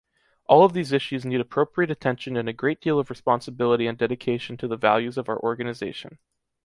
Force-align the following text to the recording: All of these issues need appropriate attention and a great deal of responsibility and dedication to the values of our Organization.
All 0.47 0.65
of 0.65 0.73
these 0.73 0.91
issues 0.91 1.25
need 1.27 1.39
appropriate 1.39 1.91
attention 1.91 2.35
and 2.35 2.49
a 2.49 2.53
great 2.53 2.81
deal 2.81 2.97
of 2.97 3.11
responsibility 3.11 3.85
and 3.85 3.99
dedication 3.99 4.57
to 4.57 4.67
the 4.67 4.75
values 4.75 5.15
of 5.15 5.29
our 5.29 5.37
Organization. 5.37 6.17